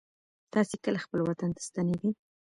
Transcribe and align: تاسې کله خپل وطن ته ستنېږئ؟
تاسې 0.53 0.75
کله 0.83 0.99
خپل 1.05 1.19
وطن 1.23 1.49
ته 1.55 1.61
ستنېږئ؟ 1.67 2.11